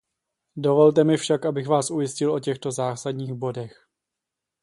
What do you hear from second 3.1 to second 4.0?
bodech.